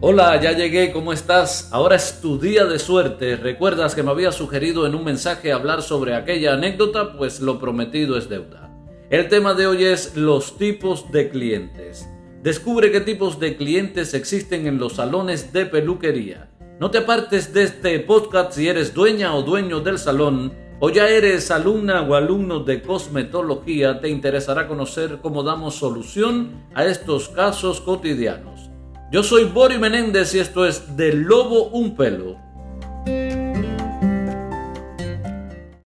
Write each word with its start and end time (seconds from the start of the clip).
Hola, 0.00 0.40
ya 0.40 0.52
llegué, 0.52 0.92
¿cómo 0.92 1.12
estás? 1.12 1.70
Ahora 1.72 1.96
es 1.96 2.20
tu 2.20 2.38
día 2.38 2.66
de 2.66 2.78
suerte. 2.78 3.34
¿Recuerdas 3.34 3.96
que 3.96 4.04
me 4.04 4.12
había 4.12 4.30
sugerido 4.30 4.86
en 4.86 4.94
un 4.94 5.02
mensaje 5.02 5.50
hablar 5.50 5.82
sobre 5.82 6.14
aquella 6.14 6.52
anécdota? 6.52 7.14
Pues 7.18 7.40
lo 7.40 7.58
prometido 7.58 8.16
es 8.16 8.28
deuda. 8.28 8.70
El 9.10 9.28
tema 9.28 9.54
de 9.54 9.66
hoy 9.66 9.82
es 9.82 10.14
los 10.14 10.56
tipos 10.56 11.10
de 11.10 11.30
clientes. 11.30 12.08
Descubre 12.44 12.92
qué 12.92 13.00
tipos 13.00 13.40
de 13.40 13.56
clientes 13.56 14.14
existen 14.14 14.68
en 14.68 14.78
los 14.78 14.92
salones 14.92 15.52
de 15.52 15.66
peluquería. 15.66 16.48
No 16.78 16.92
te 16.92 16.98
apartes 16.98 17.52
de 17.52 17.64
este 17.64 17.98
podcast 17.98 18.52
si 18.52 18.68
eres 18.68 18.94
dueña 18.94 19.34
o 19.34 19.42
dueño 19.42 19.80
del 19.80 19.98
salón 19.98 20.52
o 20.78 20.90
ya 20.90 21.08
eres 21.08 21.50
alumna 21.50 22.02
o 22.02 22.14
alumno 22.14 22.60
de 22.60 22.82
cosmetología, 22.82 24.00
te 24.00 24.08
interesará 24.08 24.68
conocer 24.68 25.18
cómo 25.20 25.42
damos 25.42 25.74
solución 25.74 26.68
a 26.72 26.84
estos 26.84 27.28
casos 27.28 27.80
cotidianos. 27.80 28.67
Yo 29.10 29.22
soy 29.22 29.44
Bori 29.44 29.78
Menéndez 29.78 30.34
y 30.34 30.38
esto 30.38 30.66
es 30.66 30.94
Del 30.94 31.22
Lobo 31.22 31.68
un 31.68 31.96
Pelo. 31.96 32.36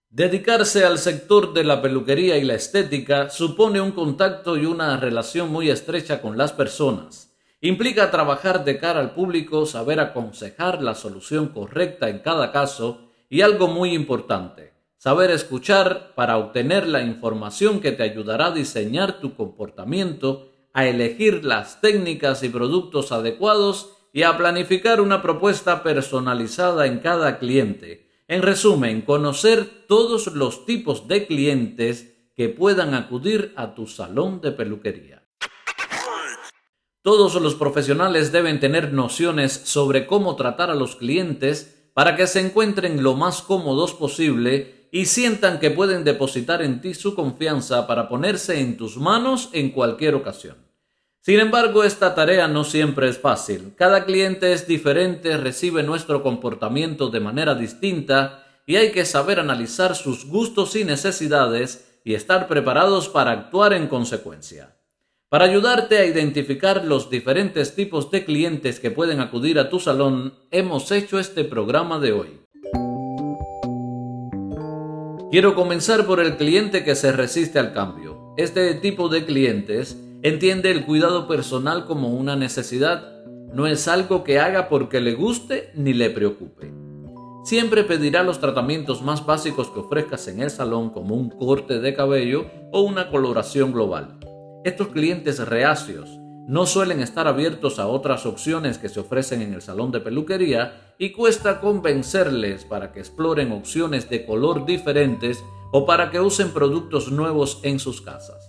Dedicarse 0.08 0.84
al 0.84 0.98
sector 0.98 1.52
de 1.52 1.64
la 1.64 1.82
peluquería 1.82 2.36
y 2.36 2.44
la 2.44 2.54
estética 2.54 3.28
supone 3.28 3.80
un 3.80 3.90
contacto 3.90 4.56
y 4.56 4.66
una 4.66 4.96
relación 4.98 5.50
muy 5.50 5.68
estrecha 5.68 6.22
con 6.22 6.38
las 6.38 6.52
personas. 6.52 7.36
Implica 7.60 8.12
trabajar 8.12 8.64
de 8.64 8.78
cara 8.78 9.00
al 9.00 9.14
público, 9.14 9.66
saber 9.66 9.98
aconsejar 9.98 10.80
la 10.80 10.94
solución 10.94 11.48
correcta 11.48 12.08
en 12.08 12.20
cada 12.20 12.52
caso 12.52 13.08
y 13.28 13.40
algo 13.40 13.66
muy 13.66 13.94
importante, 13.94 14.74
saber 14.96 15.32
escuchar 15.32 16.14
para 16.14 16.36
obtener 16.36 16.86
la 16.86 17.02
información 17.02 17.80
que 17.80 17.90
te 17.90 18.04
ayudará 18.04 18.46
a 18.46 18.52
diseñar 18.52 19.18
tu 19.18 19.34
comportamiento 19.34 20.47
a 20.78 20.86
elegir 20.86 21.44
las 21.44 21.80
técnicas 21.80 22.44
y 22.44 22.50
productos 22.50 23.10
adecuados 23.10 23.96
y 24.12 24.22
a 24.22 24.36
planificar 24.38 25.00
una 25.00 25.22
propuesta 25.22 25.82
personalizada 25.82 26.86
en 26.86 27.00
cada 27.00 27.40
cliente. 27.40 28.08
En 28.28 28.42
resumen, 28.42 29.02
conocer 29.02 29.68
todos 29.88 30.28
los 30.28 30.66
tipos 30.66 31.08
de 31.08 31.26
clientes 31.26 32.30
que 32.36 32.48
puedan 32.48 32.94
acudir 32.94 33.52
a 33.56 33.74
tu 33.74 33.88
salón 33.88 34.40
de 34.40 34.52
peluquería. 34.52 35.28
Todos 37.02 37.34
los 37.34 37.56
profesionales 37.56 38.30
deben 38.30 38.60
tener 38.60 38.92
nociones 38.92 39.52
sobre 39.64 40.06
cómo 40.06 40.36
tratar 40.36 40.70
a 40.70 40.76
los 40.76 40.94
clientes 40.94 41.90
para 41.92 42.14
que 42.14 42.28
se 42.28 42.38
encuentren 42.38 43.02
lo 43.02 43.14
más 43.14 43.42
cómodos 43.42 43.94
posible 43.94 44.88
y 44.92 45.06
sientan 45.06 45.58
que 45.58 45.72
pueden 45.72 46.04
depositar 46.04 46.62
en 46.62 46.80
ti 46.80 46.94
su 46.94 47.16
confianza 47.16 47.88
para 47.88 48.08
ponerse 48.08 48.60
en 48.60 48.76
tus 48.76 48.96
manos 48.96 49.50
en 49.52 49.70
cualquier 49.70 50.14
ocasión. 50.14 50.67
Sin 51.28 51.40
embargo, 51.40 51.84
esta 51.84 52.14
tarea 52.14 52.48
no 52.48 52.64
siempre 52.64 53.06
es 53.06 53.18
fácil. 53.18 53.74
Cada 53.76 54.06
cliente 54.06 54.54
es 54.54 54.66
diferente, 54.66 55.36
recibe 55.36 55.82
nuestro 55.82 56.22
comportamiento 56.22 57.10
de 57.10 57.20
manera 57.20 57.54
distinta 57.54 58.46
y 58.64 58.76
hay 58.76 58.92
que 58.92 59.04
saber 59.04 59.38
analizar 59.38 59.94
sus 59.94 60.26
gustos 60.26 60.74
y 60.74 60.84
necesidades 60.84 62.00
y 62.02 62.14
estar 62.14 62.48
preparados 62.48 63.10
para 63.10 63.32
actuar 63.32 63.74
en 63.74 63.88
consecuencia. 63.88 64.78
Para 65.28 65.44
ayudarte 65.44 65.98
a 65.98 66.06
identificar 66.06 66.86
los 66.86 67.10
diferentes 67.10 67.74
tipos 67.74 68.10
de 68.10 68.24
clientes 68.24 68.80
que 68.80 68.90
pueden 68.90 69.20
acudir 69.20 69.58
a 69.58 69.68
tu 69.68 69.80
salón, 69.80 70.32
hemos 70.50 70.90
hecho 70.92 71.18
este 71.18 71.44
programa 71.44 71.98
de 71.98 72.12
hoy. 72.12 72.40
Quiero 75.30 75.54
comenzar 75.54 76.06
por 76.06 76.20
el 76.20 76.38
cliente 76.38 76.84
que 76.84 76.94
se 76.94 77.12
resiste 77.12 77.58
al 77.58 77.74
cambio. 77.74 78.32
Este 78.38 78.72
tipo 78.72 79.10
de 79.10 79.26
clientes 79.26 79.98
entiende 80.22 80.70
el 80.70 80.84
cuidado 80.84 81.28
personal 81.28 81.84
como 81.84 82.08
una 82.08 82.36
necesidad, 82.36 83.22
no 83.52 83.66
es 83.66 83.88
algo 83.88 84.24
que 84.24 84.38
haga 84.40 84.68
porque 84.68 85.00
le 85.00 85.14
guste 85.14 85.70
ni 85.74 85.92
le 85.92 86.10
preocupe. 86.10 86.72
Siempre 87.44 87.84
pedirá 87.84 88.22
los 88.22 88.40
tratamientos 88.40 89.00
más 89.02 89.24
básicos 89.24 89.70
que 89.70 89.80
ofrezcas 89.80 90.28
en 90.28 90.40
el 90.42 90.50
salón 90.50 90.90
como 90.90 91.14
un 91.14 91.30
corte 91.30 91.80
de 91.80 91.94
cabello 91.94 92.46
o 92.72 92.82
una 92.82 93.10
coloración 93.10 93.72
global. 93.72 94.18
Estos 94.64 94.88
clientes 94.88 95.38
reacios 95.38 96.10
no 96.46 96.66
suelen 96.66 97.00
estar 97.00 97.28
abiertos 97.28 97.78
a 97.78 97.86
otras 97.86 98.26
opciones 98.26 98.78
que 98.78 98.88
se 98.88 99.00
ofrecen 99.00 99.40
en 99.40 99.54
el 99.54 99.62
salón 99.62 99.92
de 99.92 100.00
peluquería 100.00 100.94
y 100.98 101.12
cuesta 101.12 101.60
convencerles 101.60 102.64
para 102.64 102.92
que 102.92 103.00
exploren 103.00 103.52
opciones 103.52 104.10
de 104.10 104.26
color 104.26 104.66
diferentes 104.66 105.42
o 105.72 105.86
para 105.86 106.10
que 106.10 106.20
usen 106.20 106.50
productos 106.50 107.12
nuevos 107.12 107.60
en 107.62 107.78
sus 107.78 108.00
casas. 108.00 108.47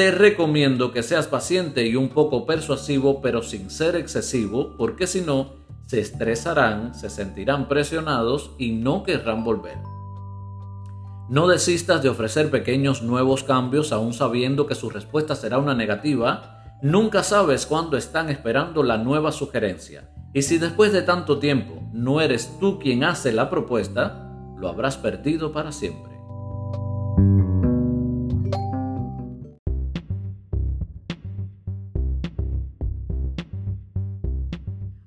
Te 0.00 0.10
recomiendo 0.10 0.92
que 0.92 1.02
seas 1.02 1.26
paciente 1.26 1.86
y 1.86 1.94
un 1.94 2.08
poco 2.08 2.46
persuasivo 2.46 3.20
pero 3.20 3.42
sin 3.42 3.68
ser 3.68 3.96
excesivo 3.96 4.74
porque 4.78 5.06
si 5.06 5.20
no 5.20 5.52
se 5.88 6.00
estresarán, 6.00 6.94
se 6.94 7.10
sentirán 7.10 7.68
presionados 7.68 8.52
y 8.56 8.72
no 8.72 9.02
querrán 9.02 9.44
volver. 9.44 9.76
No 11.28 11.48
desistas 11.48 12.02
de 12.02 12.08
ofrecer 12.08 12.50
pequeños 12.50 13.02
nuevos 13.02 13.44
cambios 13.44 13.92
aún 13.92 14.14
sabiendo 14.14 14.66
que 14.66 14.74
su 14.74 14.88
respuesta 14.88 15.34
será 15.34 15.58
una 15.58 15.74
negativa 15.74 16.78
Nunca 16.80 17.22
sabes 17.22 17.66
cuándo 17.66 17.98
están 17.98 18.30
esperando 18.30 18.82
la 18.82 18.96
nueva 18.96 19.32
sugerencia. 19.32 20.08
Y 20.32 20.40
si 20.40 20.56
después 20.56 20.94
de 20.94 21.02
tanto 21.02 21.38
tiempo 21.38 21.74
no 21.92 22.22
eres 22.22 22.58
tú 22.58 22.78
quien 22.78 23.04
hace 23.04 23.32
la 23.32 23.50
propuesta, 23.50 24.32
lo 24.56 24.70
habrás 24.70 24.96
perdido 24.96 25.52
para 25.52 25.72
siempre. 25.72 26.09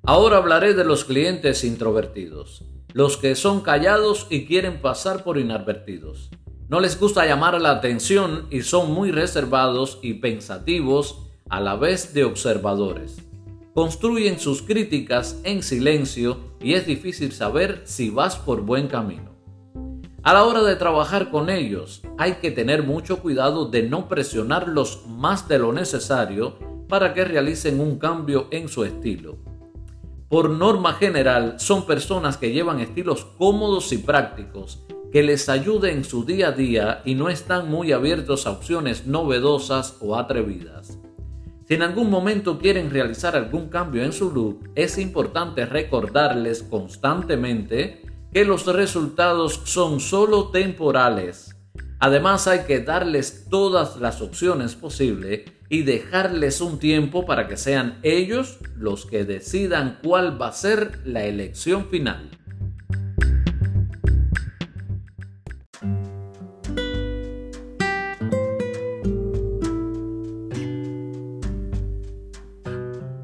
Ahora 0.06 0.36
hablaré 0.36 0.74
de 0.74 0.84
los 0.84 1.06
clientes 1.06 1.64
introvertidos, 1.64 2.62
los 2.92 3.16
que 3.16 3.34
son 3.34 3.62
callados 3.62 4.26
y 4.28 4.44
quieren 4.44 4.82
pasar 4.82 5.24
por 5.24 5.38
inadvertidos. 5.38 6.28
No 6.68 6.80
les 6.80 7.00
gusta 7.00 7.24
llamar 7.24 7.58
la 7.58 7.70
atención 7.70 8.46
y 8.50 8.60
son 8.60 8.92
muy 8.92 9.12
reservados 9.12 9.98
y 10.02 10.14
pensativos 10.14 11.30
a 11.48 11.58
la 11.58 11.76
vez 11.76 12.12
de 12.12 12.24
observadores. 12.24 13.16
Construyen 13.72 14.38
sus 14.38 14.60
críticas 14.60 15.40
en 15.42 15.62
silencio 15.62 16.36
y 16.60 16.74
es 16.74 16.84
difícil 16.84 17.32
saber 17.32 17.80
si 17.84 18.10
vas 18.10 18.36
por 18.36 18.60
buen 18.60 18.88
camino. 18.88 19.32
A 20.22 20.34
la 20.34 20.44
hora 20.44 20.62
de 20.62 20.76
trabajar 20.76 21.30
con 21.30 21.48
ellos 21.48 22.02
hay 22.18 22.34
que 22.34 22.50
tener 22.50 22.82
mucho 22.82 23.20
cuidado 23.20 23.70
de 23.70 23.84
no 23.84 24.06
presionarlos 24.06 25.06
más 25.06 25.48
de 25.48 25.58
lo 25.58 25.72
necesario 25.72 26.58
para 26.90 27.14
que 27.14 27.24
realicen 27.24 27.80
un 27.80 27.98
cambio 27.98 28.48
en 28.50 28.68
su 28.68 28.84
estilo. 28.84 29.53
Por 30.34 30.50
norma 30.50 30.94
general 30.94 31.60
son 31.60 31.86
personas 31.86 32.38
que 32.38 32.50
llevan 32.50 32.80
estilos 32.80 33.24
cómodos 33.38 33.92
y 33.92 33.98
prácticos 33.98 34.82
que 35.12 35.22
les 35.22 35.48
ayuden 35.48 35.98
en 35.98 36.04
su 36.04 36.24
día 36.24 36.48
a 36.48 36.50
día 36.50 37.02
y 37.04 37.14
no 37.14 37.28
están 37.28 37.70
muy 37.70 37.92
abiertos 37.92 38.44
a 38.44 38.50
opciones 38.50 39.06
novedosas 39.06 39.96
o 40.00 40.16
atrevidas. 40.16 40.98
Si 41.68 41.74
en 41.74 41.82
algún 41.82 42.10
momento 42.10 42.58
quieren 42.58 42.90
realizar 42.90 43.36
algún 43.36 43.68
cambio 43.68 44.02
en 44.02 44.12
su 44.12 44.32
look, 44.32 44.70
es 44.74 44.98
importante 44.98 45.66
recordarles 45.66 46.64
constantemente 46.64 48.02
que 48.32 48.44
los 48.44 48.66
resultados 48.66 49.60
son 49.62 50.00
solo 50.00 50.48
temporales. 50.48 51.54
Además 52.00 52.48
hay 52.48 52.64
que 52.64 52.80
darles 52.80 53.46
todas 53.48 53.98
las 53.98 54.20
opciones 54.20 54.74
posibles 54.74 55.42
y 55.68 55.82
dejarles 55.82 56.60
un 56.60 56.78
tiempo 56.78 57.26
para 57.26 57.48
que 57.48 57.56
sean 57.56 57.98
ellos 58.02 58.58
los 58.76 59.06
que 59.06 59.24
decidan 59.24 59.98
cuál 60.02 60.40
va 60.40 60.48
a 60.48 60.52
ser 60.52 61.00
la 61.04 61.24
elección 61.24 61.88
final. 61.88 62.30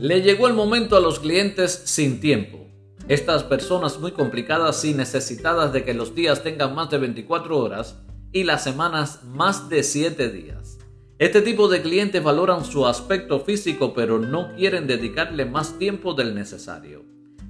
Le 0.00 0.22
llegó 0.22 0.48
el 0.48 0.54
momento 0.54 0.96
a 0.96 1.00
los 1.00 1.20
clientes 1.20 1.82
sin 1.84 2.20
tiempo. 2.20 2.66
Estas 3.06 3.44
personas 3.44 4.00
muy 4.00 4.12
complicadas 4.12 4.82
y 4.86 4.94
necesitadas 4.94 5.74
de 5.74 5.84
que 5.84 5.92
los 5.92 6.14
días 6.14 6.42
tengan 6.42 6.74
más 6.74 6.88
de 6.88 6.96
24 6.96 7.58
horas 7.58 7.96
y 8.32 8.44
las 8.44 8.64
semanas 8.64 9.22
más 9.24 9.68
de 9.68 9.82
7 9.82 10.30
días. 10.30 10.79
Este 11.20 11.42
tipo 11.42 11.68
de 11.68 11.82
clientes 11.82 12.22
valoran 12.22 12.64
su 12.64 12.86
aspecto 12.86 13.40
físico 13.40 13.92
pero 13.92 14.18
no 14.18 14.54
quieren 14.54 14.86
dedicarle 14.86 15.44
más 15.44 15.78
tiempo 15.78 16.14
del 16.14 16.34
necesario. 16.34 17.04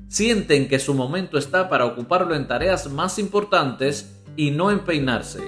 Sienten 0.08 0.66
que 0.66 0.80
su 0.80 0.92
momento 0.92 1.38
está 1.38 1.68
para 1.68 1.86
ocuparlo 1.86 2.34
en 2.34 2.48
tareas 2.48 2.90
más 2.90 3.20
importantes 3.20 4.24
y 4.34 4.50
no 4.50 4.72
en 4.72 4.80
peinarse. 4.80 5.44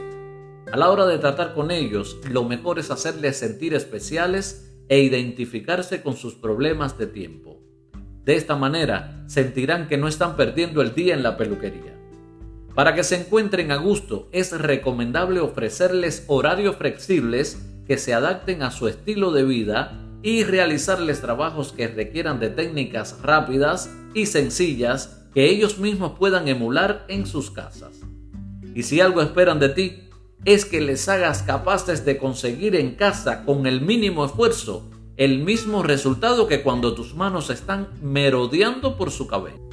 A 0.71 0.77
la 0.77 0.89
hora 0.91 1.05
de 1.07 1.19
tratar 1.19 1.53
con 1.53 1.73
ellos, 1.73 2.17
lo 2.31 2.45
mejor 2.45 2.79
es 2.79 2.93
hacerles 2.93 3.39
sentir 3.39 3.75
especiales 3.75 4.73
e 4.89 5.01
identificarse 5.01 6.01
con 6.01 6.15
sus 6.17 6.37
problemas 6.37 6.97
de 6.99 7.09
tiempo. 7.09 7.61
De 8.25 8.37
esta 8.37 8.55
manera 8.55 9.25
sentirán 9.27 9.89
que 9.89 9.99
no 9.99 10.07
están 10.07 10.37
perdiendo 10.37 10.81
el 10.81 10.95
día 10.95 11.15
en 11.15 11.25
la 11.25 11.37
peluquería. 11.37 11.99
Para 12.77 12.95
que 12.95 13.03
se 13.03 13.17
encuentren 13.17 13.73
a 13.73 13.77
gusto, 13.79 14.29
es 14.31 14.53
recomendable 14.53 15.41
ofrecerles 15.41 16.25
horarios 16.29 16.77
flexibles 16.77 17.59
que 17.87 17.99
se 17.99 18.15
adapten 18.15 18.63
a 18.63 18.71
su 18.71 18.89
estilo 18.89 19.33
de 19.33 19.45
vida 19.45 19.99
y 20.23 20.45
realizarles 20.45 21.21
trabajos 21.21 21.73
que 21.73 21.89
requieran 21.89 22.39
de 22.39 22.51
técnicas 22.51 23.21
rápidas 23.23 23.91
y 24.15 24.27
sencillas 24.27 25.25
que 25.35 25.51
ellos 25.51 25.79
mismos 25.79 26.13
puedan 26.19 26.49
emular 26.49 27.05
en 27.09 27.27
sus 27.27 27.51
casas. 27.51 28.01
Y 28.75 28.85
si 28.85 29.01
algo 29.01 29.21
esperan 29.23 29.59
de 29.59 29.71
ti, 29.71 30.09
es 30.45 30.65
que 30.65 30.81
les 30.81 31.09
hagas 31.09 31.43
capaces 31.43 32.05
de 32.05 32.19
conseguir 32.19 32.77
en 32.77 32.95
casa 32.95 33.45
con 33.45 33.67
el 33.67 33.81
mínimo 33.81 34.25
esfuerzo 34.25 34.89
el 35.17 35.39
mismo 35.41 35.83
resultado 35.83 36.49
que 36.49 36.63
cuando 36.63 36.95
tus 36.95 37.15
manos 37.15 37.51
están 37.51 37.89
merodeando 38.01 38.97
por 38.97 39.11
su 39.11 39.27
cabello. 39.27 39.72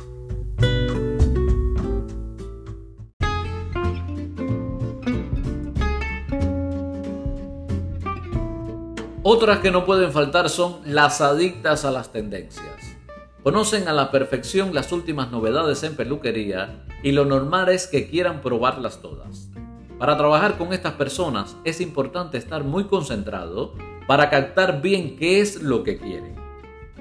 Otras 9.32 9.60
que 9.60 9.70
no 9.70 9.86
pueden 9.86 10.12
faltar 10.12 10.50
son 10.50 10.80
las 10.86 11.22
adictas 11.22 11.86
a 11.86 11.92
las 11.92 12.12
tendencias. 12.12 12.98
Conocen 13.44 13.88
a 13.88 13.94
la 13.94 14.10
perfección 14.10 14.74
las 14.74 14.92
últimas 14.92 15.30
novedades 15.30 15.84
en 15.84 15.96
peluquería 15.96 16.84
y 17.04 17.12
lo 17.12 17.26
normal 17.26 17.70
es 17.70 17.86
que 17.86 18.10
quieran 18.10 18.42
probarlas 18.42 19.04
todas. 19.04 19.52
Para 20.00 20.18
trabajar 20.18 20.58
con 20.58 20.74
estas 20.74 20.94
personas 20.94 21.58
es 21.64 21.80
importante 21.80 22.40
estar 22.40 22.64
muy 22.64 22.86
concentrado 22.86 23.76
para 24.08 24.32
captar 24.32 24.82
bien 24.82 25.16
qué 25.16 25.42
es 25.42 25.62
lo 25.62 25.84
que 25.84 26.00
quieren. 26.00 26.34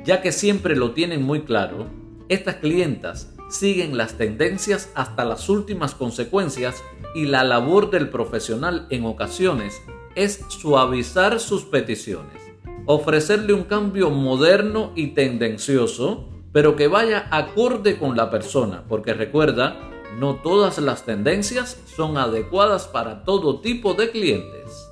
Ya 0.05 0.21
que 0.21 0.31
siempre 0.31 0.77
lo 0.77 0.91
tienen 0.91 1.23
muy 1.23 1.45
claro, 1.45 1.87
estas 2.29 2.57
clientas 2.57 3.33
siguen 3.49 3.97
las 3.97 4.19
tendencias 4.19 4.91
hasta 4.95 5.25
las 5.25 5.49
últimas 5.49 5.95
consecuencias 5.95 6.77
y 7.15 7.25
la 7.25 7.43
labor 7.43 7.91
del 7.91 8.11
profesional 8.11 8.87
en 8.91 9.07
ocasiones 9.07 9.81
es 10.19 10.45
suavizar 10.49 11.39
sus 11.39 11.65
peticiones, 11.65 12.43
ofrecerle 12.87 13.53
un 13.53 13.63
cambio 13.63 14.11
moderno 14.11 14.91
y 14.97 15.09
tendencioso, 15.15 16.29
pero 16.53 16.75
que 16.75 16.89
vaya 16.89 17.29
acorde 17.31 18.01
con 18.01 18.17
la 18.17 18.29
persona, 18.29 18.83
porque 18.89 19.15
recuerda, 19.15 19.79
no 20.19 20.35
todas 20.43 20.79
las 20.79 21.05
tendencias 21.07 21.81
son 21.95 22.19
adecuadas 22.19 22.89
para 22.89 23.23
todo 23.23 23.61
tipo 23.61 23.95
de 23.95 24.11
clientes. 24.11 24.91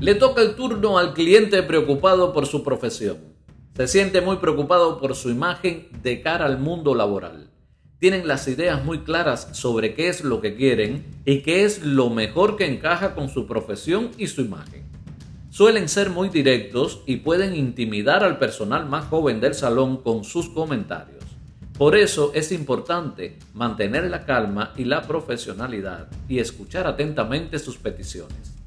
Le 0.00 0.16
toca 0.16 0.42
el 0.42 0.56
turno 0.56 0.98
al 0.98 1.14
cliente 1.14 1.62
preocupado 1.62 2.32
por 2.32 2.46
su 2.46 2.64
profesión. 2.64 3.37
Se 3.78 3.86
siente 3.86 4.20
muy 4.20 4.38
preocupado 4.38 4.98
por 4.98 5.14
su 5.14 5.30
imagen 5.30 5.86
de 6.02 6.20
cara 6.20 6.46
al 6.46 6.58
mundo 6.58 6.96
laboral. 6.96 7.48
Tienen 8.00 8.26
las 8.26 8.48
ideas 8.48 8.84
muy 8.84 9.04
claras 9.04 9.50
sobre 9.52 9.94
qué 9.94 10.08
es 10.08 10.24
lo 10.24 10.40
que 10.40 10.56
quieren 10.56 11.04
y 11.24 11.42
qué 11.42 11.64
es 11.64 11.84
lo 11.84 12.10
mejor 12.10 12.56
que 12.56 12.66
encaja 12.66 13.14
con 13.14 13.28
su 13.28 13.46
profesión 13.46 14.10
y 14.18 14.26
su 14.26 14.40
imagen. 14.40 14.82
Suelen 15.50 15.88
ser 15.88 16.10
muy 16.10 16.28
directos 16.28 17.02
y 17.06 17.18
pueden 17.18 17.54
intimidar 17.54 18.24
al 18.24 18.40
personal 18.40 18.84
más 18.84 19.04
joven 19.04 19.40
del 19.40 19.54
salón 19.54 19.98
con 19.98 20.24
sus 20.24 20.48
comentarios. 20.48 21.22
Por 21.78 21.94
eso 21.94 22.32
es 22.34 22.50
importante 22.50 23.38
mantener 23.54 24.10
la 24.10 24.26
calma 24.26 24.72
y 24.76 24.86
la 24.86 25.02
profesionalidad 25.02 26.08
y 26.28 26.40
escuchar 26.40 26.88
atentamente 26.88 27.60
sus 27.60 27.76
peticiones 27.76 28.57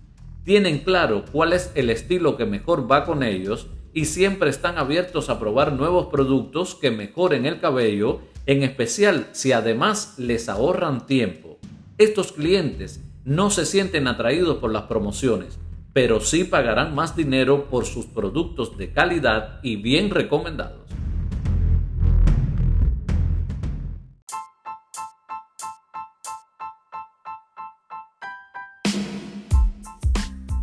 tienen 0.43 0.79
claro 0.79 1.23
cuál 1.31 1.53
es 1.53 1.71
el 1.75 1.89
estilo 1.89 2.37
que 2.37 2.45
mejor 2.45 2.91
va 2.91 3.05
con 3.05 3.23
ellos 3.23 3.67
y 3.93 4.05
siempre 4.05 4.49
están 4.49 4.77
abiertos 4.77 5.29
a 5.29 5.39
probar 5.39 5.73
nuevos 5.73 6.07
productos 6.07 6.75
que 6.75 6.91
mejoren 6.91 7.45
el 7.45 7.59
cabello, 7.59 8.21
en 8.45 8.63
especial 8.63 9.27
si 9.33 9.51
además 9.51 10.15
les 10.17 10.49
ahorran 10.49 11.05
tiempo. 11.05 11.59
Estos 11.97 12.31
clientes 12.31 13.01
no 13.23 13.49
se 13.51 13.65
sienten 13.65 14.07
atraídos 14.07 14.57
por 14.57 14.71
las 14.71 14.83
promociones, 14.83 15.59
pero 15.93 16.21
sí 16.21 16.43
pagarán 16.43 16.95
más 16.95 17.15
dinero 17.15 17.65
por 17.69 17.85
sus 17.85 18.05
productos 18.05 18.77
de 18.77 18.91
calidad 18.91 19.59
y 19.61 19.75
bien 19.75 20.09
recomendados. 20.09 20.80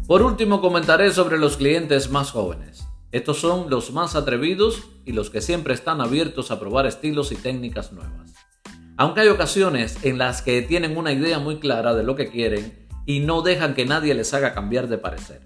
Por 0.08 0.22
último, 0.22 0.62
comentaré 0.62 1.12
sobre 1.12 1.36
los 1.36 1.58
clientes 1.58 2.10
más 2.10 2.30
jóvenes. 2.30 2.88
Estos 3.12 3.40
son 3.40 3.68
los 3.68 3.92
más 3.92 4.16
atrevidos 4.16 4.84
y 5.04 5.12
los 5.12 5.28
que 5.28 5.42
siempre 5.42 5.74
están 5.74 6.00
abiertos 6.00 6.50
a 6.50 6.58
probar 6.58 6.86
estilos 6.86 7.30
y 7.30 7.34
técnicas 7.36 7.92
nuevas. 7.92 8.32
Aunque 8.96 9.20
hay 9.20 9.28
ocasiones 9.28 10.02
en 10.06 10.16
las 10.16 10.40
que 10.40 10.62
tienen 10.62 10.96
una 10.96 11.12
idea 11.12 11.38
muy 11.40 11.58
clara 11.58 11.94
de 11.94 12.04
lo 12.04 12.16
que 12.16 12.30
quieren 12.30 12.88
y 13.04 13.20
no 13.20 13.42
dejan 13.42 13.74
que 13.74 13.84
nadie 13.84 14.14
les 14.14 14.32
haga 14.32 14.54
cambiar 14.54 14.88
de 14.88 14.96
parecer. 14.96 15.42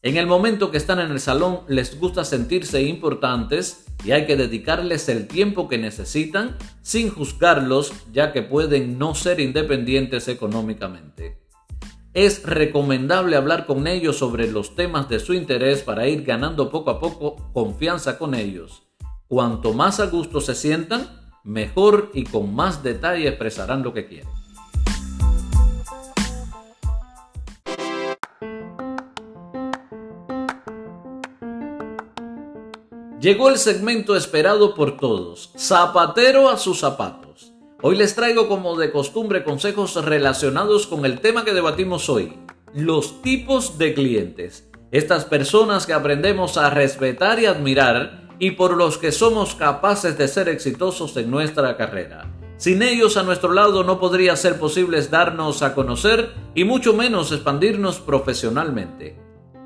En 0.00 0.16
el 0.16 0.26
momento 0.26 0.70
que 0.70 0.78
están 0.78 0.98
en 1.00 1.10
el 1.10 1.20
salón 1.20 1.60
les 1.68 2.00
gusta 2.00 2.24
sentirse 2.24 2.80
importantes 2.80 3.84
y 4.02 4.12
hay 4.12 4.24
que 4.24 4.36
dedicarles 4.36 5.10
el 5.10 5.28
tiempo 5.28 5.68
que 5.68 5.76
necesitan 5.76 6.56
sin 6.80 7.10
juzgarlos 7.10 7.92
ya 8.14 8.32
que 8.32 8.40
pueden 8.40 8.98
no 8.98 9.14
ser 9.14 9.40
independientes 9.40 10.26
económicamente 10.28 11.47
es 12.14 12.42
recomendable 12.42 13.36
hablar 13.36 13.66
con 13.66 13.86
ellos 13.86 14.16
sobre 14.18 14.50
los 14.50 14.74
temas 14.74 15.08
de 15.08 15.20
su 15.20 15.34
interés 15.34 15.82
para 15.82 16.08
ir 16.08 16.24
ganando 16.24 16.70
poco 16.70 16.90
a 16.90 17.00
poco 17.00 17.36
confianza 17.52 18.18
con 18.18 18.34
ellos. 18.34 18.82
Cuanto 19.26 19.74
más 19.74 20.00
a 20.00 20.06
gusto 20.06 20.40
se 20.40 20.54
sientan, 20.54 21.06
mejor 21.44 22.10
y 22.14 22.24
con 22.24 22.54
más 22.54 22.82
detalle 22.82 23.28
expresarán 23.28 23.82
lo 23.82 23.92
que 23.92 24.06
quieren. 24.06 24.28
Llegó 33.20 33.48
el 33.48 33.58
segmento 33.58 34.14
esperado 34.14 34.74
por 34.76 34.96
todos, 34.96 35.50
zapatero 35.58 36.48
a 36.48 36.56
sus 36.56 36.78
zapatos. 36.78 37.27
Hoy 37.80 37.94
les 37.96 38.16
traigo 38.16 38.48
como 38.48 38.76
de 38.76 38.90
costumbre 38.90 39.44
consejos 39.44 40.04
relacionados 40.04 40.88
con 40.88 41.04
el 41.04 41.20
tema 41.20 41.44
que 41.44 41.54
debatimos 41.54 42.08
hoy, 42.08 42.36
los 42.74 43.22
tipos 43.22 43.78
de 43.78 43.94
clientes. 43.94 44.68
Estas 44.90 45.24
personas 45.24 45.86
que 45.86 45.92
aprendemos 45.92 46.56
a 46.56 46.70
respetar 46.70 47.38
y 47.38 47.46
admirar 47.46 48.30
y 48.40 48.50
por 48.52 48.76
los 48.76 48.98
que 48.98 49.12
somos 49.12 49.54
capaces 49.54 50.18
de 50.18 50.26
ser 50.26 50.48
exitosos 50.48 51.16
en 51.16 51.30
nuestra 51.30 51.76
carrera. 51.76 52.28
Sin 52.56 52.82
ellos 52.82 53.16
a 53.16 53.22
nuestro 53.22 53.52
lado 53.52 53.84
no 53.84 54.00
podría 54.00 54.34
ser 54.34 54.58
posible 54.58 55.00
darnos 55.02 55.62
a 55.62 55.76
conocer 55.76 56.30
y 56.56 56.64
mucho 56.64 56.94
menos 56.94 57.30
expandirnos 57.30 58.00
profesionalmente. 58.00 59.16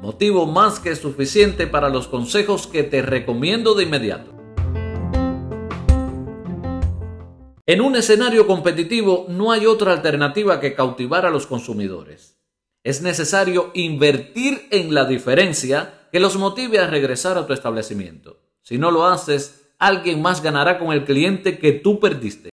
Motivo 0.03 0.45
más 0.45 0.81
que 0.81 0.95
suficiente 0.97 1.67
para 1.67 1.89
los 1.89 2.09
consejos 2.09 2.67
que 2.67 2.83
te 2.83 3.01
recomiendo 3.01 3.73
de 3.75 3.85
inmediato. 3.85 4.32
En 7.73 7.81
un 7.81 7.97
escenario 7.97 8.47
competitivo 8.47 9.25
no 9.31 9.51
hay 9.51 9.65
otra 9.65 9.93
alternativa 9.93 10.61
que 10.61 10.75
cautivar 10.75 11.25
a 11.25 11.31
los 11.31 11.47
consumidores. 11.47 12.39
Es 12.85 13.01
necesario 13.01 13.71
invertir 13.73 14.69
en 14.71 14.93
la 14.93 15.07
diferencia 15.07 16.07
que 16.13 16.21
los 16.21 16.37
motive 16.37 16.81
a 16.81 16.87
regresar 16.87 17.39
a 17.39 17.47
tu 17.47 17.55
establecimiento. 17.55 18.41
Si 18.61 18.77
no 18.77 18.91
lo 18.91 19.07
haces, 19.07 19.71
alguien 19.79 20.21
más 20.21 20.43
ganará 20.43 20.79
con 20.79 20.93
el 20.93 21.07
cliente 21.07 21.59
que 21.59 21.73
tú 21.73 21.99
perdiste. 21.99 22.51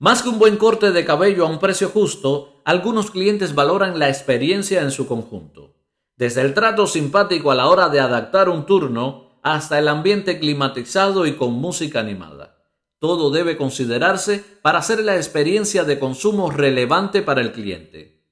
Más 0.00 0.20
que 0.20 0.30
un 0.30 0.40
buen 0.40 0.56
corte 0.56 0.90
de 0.90 1.04
cabello 1.04 1.46
a 1.46 1.48
un 1.48 1.60
precio 1.60 1.88
justo, 1.88 2.60
algunos 2.64 3.12
clientes 3.12 3.54
valoran 3.54 4.00
la 4.00 4.08
experiencia 4.08 4.82
en 4.82 4.90
su 4.90 5.06
conjunto. 5.06 5.76
Desde 6.16 6.40
el 6.40 6.54
trato 6.54 6.88
simpático 6.88 7.52
a 7.52 7.54
la 7.54 7.68
hora 7.68 7.88
de 7.88 8.00
adaptar 8.00 8.48
un 8.48 8.66
turno 8.66 9.38
hasta 9.44 9.78
el 9.78 9.86
ambiente 9.86 10.40
climatizado 10.40 11.24
y 11.24 11.36
con 11.36 11.52
música 11.52 12.00
animada. 12.00 12.55
Todo 12.98 13.30
debe 13.30 13.58
considerarse 13.58 14.42
para 14.62 14.78
hacer 14.78 15.04
la 15.04 15.16
experiencia 15.16 15.84
de 15.84 15.98
consumo 15.98 16.50
relevante 16.50 17.20
para 17.20 17.42
el 17.42 17.52
cliente. 17.52 18.24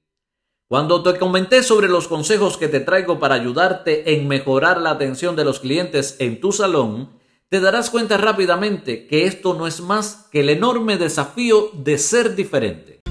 Cuando 0.67 1.03
te 1.03 1.19
comenté 1.19 1.61
sobre 1.61 1.87
los 1.87 2.07
consejos 2.07 2.57
que 2.57 2.67
te 2.67 2.79
traigo 2.79 3.19
para 3.19 3.35
ayudarte 3.35 4.15
en 4.15 4.27
mejorar 4.27 4.81
la 4.81 4.89
atención 4.89 5.35
de 5.35 5.45
los 5.45 5.59
clientes 5.59 6.15
en 6.17 6.41
tu 6.41 6.51
salón, 6.51 7.19
te 7.49 7.59
darás 7.59 7.91
cuenta 7.91 8.17
rápidamente 8.17 9.05
que 9.05 9.25
esto 9.25 9.53
no 9.53 9.67
es 9.67 9.81
más 9.81 10.27
que 10.31 10.39
el 10.39 10.49
enorme 10.49 10.97
desafío 10.97 11.69
de 11.73 11.99
ser 11.99 12.35
diferente. 12.35 13.01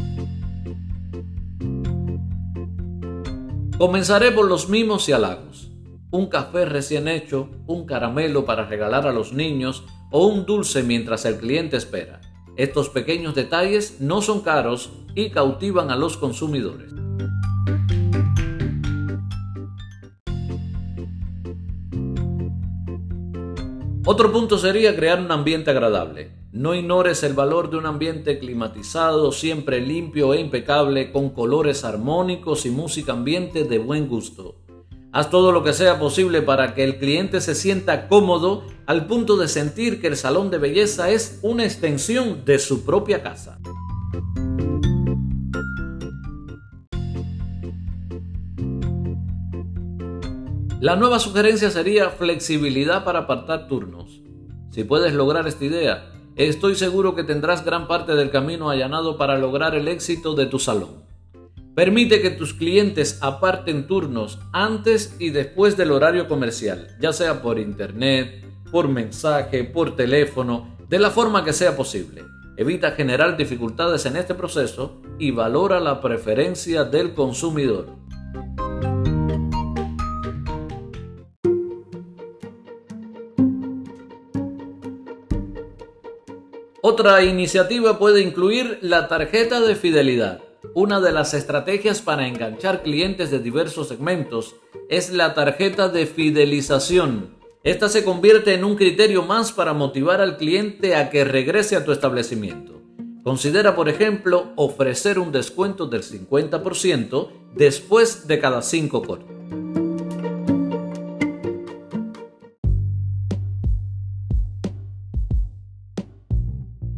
Comenzaré 3.79 4.33
por 4.33 4.47
los 4.47 4.69
mimos 4.69 5.09
y 5.09 5.13
halagos. 5.13 5.71
Un 6.11 6.27
café 6.27 6.65
recién 6.65 7.07
hecho, 7.07 7.49
un 7.67 7.87
caramelo 7.87 8.45
para 8.45 8.67
regalar 8.67 9.07
a 9.07 9.13
los 9.13 9.33
niños 9.33 9.85
o 10.11 10.27
un 10.27 10.47
dulce 10.47 10.83
mientras 10.83 11.25
el 11.25 11.39
cliente 11.39 11.77
espera. 11.77 12.21
Estos 12.57 12.89
pequeños 12.89 13.35
detalles 13.35 14.01
no 14.01 14.23
son 14.23 14.41
caros 14.41 14.93
y 15.15 15.31
cautivan 15.31 15.91
a 15.91 15.97
los 15.97 16.17
consumidores. 16.17 16.93
Otro 24.07 24.31
punto 24.31 24.59
sería 24.59 24.95
crear 24.95 25.19
un 25.19 25.33
ambiente 25.33 25.71
agradable. 25.71 26.31
No 26.53 26.75
ignores 26.75 27.23
el 27.23 27.33
valor 27.33 27.71
de 27.71 27.79
un 27.79 27.87
ambiente 27.87 28.39
climatizado, 28.39 29.33
siempre 29.33 29.81
limpio 29.81 30.35
e 30.35 30.41
impecable, 30.41 31.11
con 31.11 31.31
colores 31.31 31.85
armónicos 31.85 32.67
y 32.67 32.71
música 32.71 33.13
ambiente 33.13 33.65
de 33.65 33.79
buen 33.79 34.07
gusto. 34.07 34.64
Haz 35.15 35.31
todo 35.31 35.53
lo 35.53 35.63
que 35.63 35.73
sea 35.73 36.01
posible 36.01 36.43
para 36.43 36.75
que 36.75 36.83
el 36.83 36.99
cliente 36.99 37.41
se 37.41 37.55
sienta 37.55 38.09
cómodo 38.09 38.65
al 38.85 39.07
punto 39.07 39.37
de 39.37 39.47
sentir 39.47 40.01
que 40.01 40.09
el 40.09 40.17
salón 40.17 40.51
de 40.51 40.59
belleza 40.59 41.09
es 41.09 41.39
una 41.41 41.63
extensión 41.63 42.45
de 42.45 42.59
su 42.59 42.85
propia 42.85 43.23
casa. 43.23 43.61
La 50.81 50.97
nueva 50.97 51.21
sugerencia 51.21 51.71
sería 51.71 52.11
flexibilidad 52.11 53.05
para 53.05 53.21
apartar 53.21 53.69
turnos. 53.69 54.21
Si 54.73 54.83
puedes 54.83 55.15
lograr 55.15 55.47
esta 55.47 55.65
idea, 55.65 56.11
estoy 56.35 56.75
seguro 56.75 57.15
que 57.15 57.23
tendrás 57.23 57.65
gran 57.65 57.87
parte 57.87 58.17
del 58.17 58.33
camino 58.33 58.69
allanado 58.69 59.17
para 59.17 59.39
lograr 59.39 59.77
el 59.77 59.87
éxito 59.87 60.35
de 60.35 60.47
tu 60.47 60.59
salón. 60.59 61.04
Permite 61.75 62.23
que 62.23 62.31
tus 62.31 62.55
clientes 62.55 63.19
aparten 63.21 63.89
turnos 63.89 64.39
antes 64.53 65.17
y 65.19 65.31
después 65.31 65.77
del 65.77 65.91
horario 65.91 66.29
comercial, 66.29 66.97
ya 67.01 67.13
sea 67.13 67.43
por 67.43 67.59
internet, 67.59 68.45
por 68.71 68.89
mensaje, 68.89 69.65
por 69.65 69.97
teléfono, 69.97 70.77
de 70.89 71.01
la 71.01 71.11
forma 71.11 71.45
que 71.45 71.53
sea 71.53 71.77
posible. 71.77 72.23
Evita 72.57 72.93
generar 72.93 73.37
dificultades 73.37 74.07
en 74.07 74.17
este 74.17 74.35
proceso 74.35 75.03
y 75.19 75.33
valora 75.33 75.81
la 75.81 76.01
preferencia 76.01 76.85
del 76.85 77.13
consumidor. 77.13 77.89
Otra 86.83 87.25
iniciativa 87.25 87.99
puede 87.99 88.21
incluir 88.21 88.79
la 88.81 89.09
tarjeta 89.09 89.61
de 89.61 89.75
fidelidad. 89.75 90.41
Una 90.77 91.01
de 91.01 91.13
las 91.13 91.35
estrategias 91.35 92.03
para 92.03 92.27
enganchar 92.27 92.83
clientes 92.83 93.31
de 93.31 93.39
diversos 93.39 93.87
segmentos 93.87 94.57
es 94.89 95.13
la 95.13 95.33
tarjeta 95.33 95.89
de 95.89 96.05
fidelización. 96.05 97.37
Esta 97.63 97.89
se 97.89 98.03
convierte 98.03 98.55
en 98.55 98.65
un 98.65 98.75
criterio 98.75 99.23
más 99.23 99.53
para 99.53 99.73
motivar 99.73 100.21
al 100.21 100.37
cliente 100.37 100.97
a 100.97 101.11
que 101.11 101.23
regrese 101.25 101.77
a 101.77 101.85
tu 101.85 101.93
establecimiento. 101.93 102.83
Considera, 103.23 103.77
por 103.77 103.89
ejemplo, 103.89 104.49
ofrecer 104.57 105.21
un 105.21 105.31
descuento 105.31 105.87
del 105.87 106.03
50% 106.03 107.29
después 107.55 108.27
de 108.27 108.41
cada 108.41 108.61
5 108.61 109.03
cortes. 109.03 109.37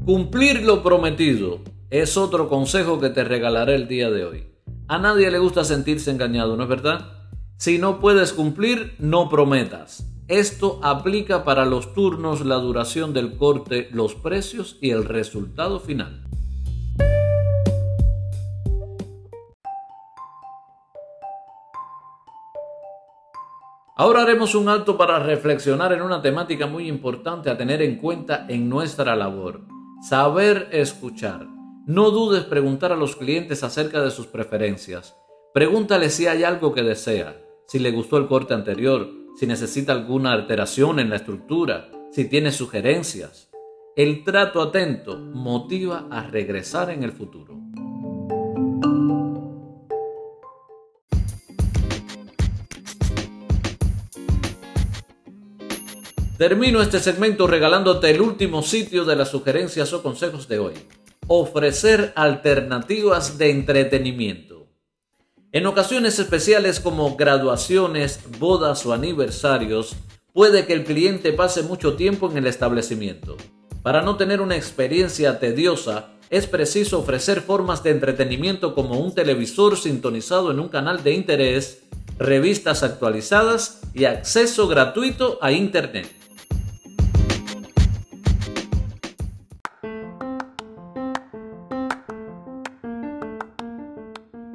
Cumplir 0.07 0.63
lo 0.63 0.83
prometido 0.83 1.76
es 1.91 2.17
otro 2.17 2.49
consejo 2.49 2.99
que 3.01 3.11
te 3.11 3.25
regalaré 3.25 3.75
el 3.75 3.89
día 3.89 4.11
de 4.11 4.25
hoy. 4.25 4.49
A 4.89 4.99
nadie 4.99 5.31
le 5.31 5.39
gusta 5.39 5.65
sentirse 5.65 6.11
engañado, 6.11 6.57
¿no 6.57 6.65
es 6.65 6.69
verdad? 6.69 7.13
Si 7.59 7.79
no 7.79 8.01
puedes 8.01 8.33
cumplir, 8.33 8.97
no 8.99 9.29
prometas. 9.29 10.07
Esto 10.29 10.81
aplica 10.83 11.45
para 11.45 11.65
los 11.65 11.95
turnos, 11.95 12.45
la 12.45 12.57
duración 12.57 13.13
del 13.13 13.37
corte, 13.37 13.89
los 13.93 14.15
precios 14.15 14.79
y 14.81 14.91
el 14.91 15.05
resultado 15.05 15.79
final. 15.79 16.25
Ahora 23.99 24.23
haremos 24.23 24.55
un 24.55 24.69
alto 24.69 24.99
para 24.99 25.21
reflexionar 25.21 25.93
en 25.93 26.03
una 26.03 26.21
temática 26.21 26.67
muy 26.67 26.87
importante 26.87 27.49
a 27.49 27.57
tener 27.57 27.81
en 27.81 27.97
cuenta 27.97 28.45
en 28.49 28.69
nuestra 28.69 29.17
labor 29.17 29.63
Saber 30.03 30.69
escuchar. 30.73 31.56
No 31.89 32.11
dudes 32.11 32.43
preguntar 32.43 32.91
a 32.91 32.97
los 32.97 33.15
clientes 33.15 33.63
acerca 33.63 34.03
de 34.03 34.11
sus 34.11 34.27
preferencias. 34.27 35.15
Pregúntale 35.55 36.11
si 36.11 36.27
hay 36.27 36.43
algo 36.43 36.75
que 36.75 36.83
desea, 36.83 37.41
si 37.69 37.79
le 37.79 37.93
gustó 37.93 38.17
el 38.17 38.27
corte 38.27 38.55
anterior, 38.55 39.09
si 39.37 39.47
necesita 39.47 39.93
alguna 39.93 40.33
alteración 40.33 40.99
en 40.99 41.11
la 41.11 41.15
estructura, 41.15 41.89
si 42.11 42.25
tiene 42.25 42.51
sugerencias. 42.51 43.51
El 43.95 44.25
trato 44.25 44.63
atento 44.63 45.17
motiva 45.17 46.09
a 46.11 46.25
regresar 46.27 46.91
en 46.91 47.05
el 47.05 47.13
futuro. 47.13 47.57
Termino 56.37 56.83
este 56.83 56.99
segmento 56.99 57.47
regalándote 57.47 58.11
el 58.11 58.21
último 58.21 58.63
sitio 58.63 59.05
de 59.05 59.15
las 59.15 59.31
sugerencias 59.31 59.93
o 59.93 60.03
consejos 60.03 60.49
de 60.49 60.59
hoy. 60.59 60.75
Ofrecer 61.29 62.13
alternativas 62.15 63.37
de 63.37 63.51
entretenimiento. 63.51 64.69
En 65.51 65.67
ocasiones 65.67 66.21
especiales 66.21 66.79
como 66.79 67.17
graduaciones, 67.17 68.21
bodas 68.39 68.87
o 68.87 68.93
aniversarios, 68.93 69.97
puede 70.33 70.67
que 70.67 70.73
el 70.73 70.85
cliente 70.85 71.33
pase 71.33 71.65
mucho 71.65 71.97
tiempo 71.97 72.31
en 72.31 72.37
el 72.37 72.47
establecimiento. 72.47 73.37
Para 73.83 74.03
no 74.03 74.17
tener 74.17 74.41
una 74.41 74.55
experiencia 74.55 75.41
tediosa, 75.41 76.11
es 76.31 76.47
preciso 76.47 77.01
ofrecer 77.01 77.41
formas 77.41 77.83
de 77.83 77.91
entretenimiento 77.91 78.73
como 78.73 79.01
un 79.01 79.13
televisor 79.13 79.77
sintonizado 79.77 80.53
en 80.53 80.61
un 80.61 80.69
canal 80.69 81.03
de 81.03 81.13
interés, 81.15 81.83
revistas 82.21 82.85
actualizadas 82.85 83.81
y 83.95 84.05
acceso 84.05 84.69
gratuito 84.69 85.41
a 85.43 85.51
Internet. 85.51 86.09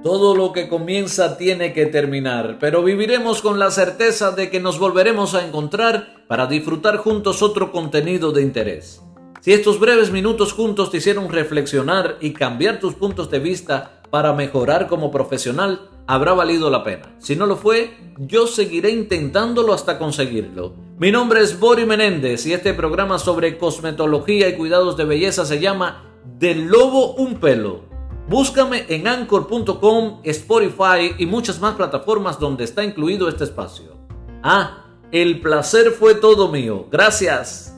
Todo 0.03 0.35
lo 0.35 0.51
que 0.51 0.67
comienza 0.67 1.37
tiene 1.37 1.73
que 1.73 1.85
terminar, 1.85 2.57
pero 2.59 2.81
viviremos 2.81 3.43
con 3.43 3.59
la 3.59 3.69
certeza 3.69 4.31
de 4.31 4.49
que 4.49 4.59
nos 4.59 4.79
volveremos 4.79 5.35
a 5.35 5.45
encontrar 5.45 6.25
para 6.27 6.47
disfrutar 6.47 6.97
juntos 6.97 7.43
otro 7.43 7.71
contenido 7.71 8.31
de 8.31 8.41
interés. 8.41 9.03
Si 9.41 9.53
estos 9.53 9.79
breves 9.79 10.11
minutos 10.11 10.53
juntos 10.53 10.89
te 10.89 10.97
hicieron 10.97 11.29
reflexionar 11.29 12.17
y 12.19 12.33
cambiar 12.33 12.79
tus 12.79 12.95
puntos 12.95 13.29
de 13.29 13.37
vista 13.37 14.01
para 14.09 14.33
mejorar 14.33 14.87
como 14.87 15.11
profesional, 15.11 15.87
habrá 16.07 16.33
valido 16.33 16.71
la 16.71 16.83
pena. 16.83 17.15
Si 17.19 17.35
no 17.35 17.45
lo 17.45 17.55
fue, 17.55 17.95
yo 18.17 18.47
seguiré 18.47 18.89
intentándolo 18.89 19.71
hasta 19.71 19.99
conseguirlo. 19.99 20.73
Mi 20.97 21.11
nombre 21.11 21.41
es 21.41 21.59
Bori 21.59 21.85
Menéndez 21.85 22.47
y 22.47 22.53
este 22.53 22.73
programa 22.73 23.19
sobre 23.19 23.59
cosmetología 23.59 24.49
y 24.49 24.55
cuidados 24.57 24.97
de 24.97 25.05
belleza 25.05 25.45
se 25.45 25.59
llama 25.59 26.11
Del 26.39 26.65
Lobo 26.65 27.13
un 27.13 27.35
Pelo. 27.35 27.90
Búscame 28.27 28.85
en 28.87 29.07
anchor.com, 29.07 30.21
Spotify 30.23 31.15
y 31.17 31.25
muchas 31.25 31.59
más 31.59 31.75
plataformas 31.75 32.39
donde 32.39 32.63
está 32.63 32.83
incluido 32.83 33.27
este 33.27 33.43
espacio. 33.43 33.97
Ah, 34.43 34.85
el 35.11 35.41
placer 35.41 35.91
fue 35.91 36.15
todo 36.15 36.49
mío. 36.49 36.87
Gracias. 36.89 37.70